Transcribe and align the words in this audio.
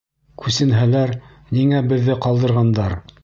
Күсенһәләр, 0.43 1.13
ниңә 1.59 1.83
беҙҙе 1.93 2.17
ҡалдырғандар? 2.27 2.97